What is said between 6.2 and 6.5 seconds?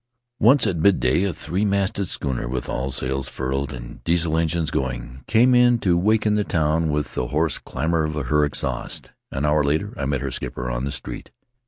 the